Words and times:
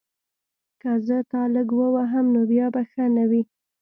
که 0.81 0.91
زه 1.07 1.17
تا 1.31 1.41
لږ 1.55 1.69
ووهم 1.75 2.25
نو 2.33 2.41
بیا 2.51 2.67
به 2.73 2.81
ښه 2.89 3.05
نه 3.15 3.23
وي 3.29 3.41